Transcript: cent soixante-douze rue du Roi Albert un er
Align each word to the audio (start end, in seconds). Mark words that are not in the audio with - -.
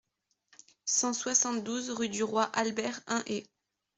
cent 0.85 1.13
soixante-douze 1.13 1.91
rue 1.91 2.09
du 2.09 2.23
Roi 2.23 2.45
Albert 2.53 3.01
un 3.05 3.21
er 3.27 3.45